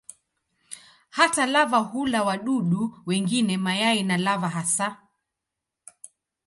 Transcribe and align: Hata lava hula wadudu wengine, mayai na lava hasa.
Hata 1.09 1.43
lava 1.53 1.77
hula 1.89 2.19
wadudu 2.27 2.81
wengine, 3.07 3.53
mayai 3.65 4.01
na 4.03 4.15
lava 4.25 4.49
hasa. 4.55 4.87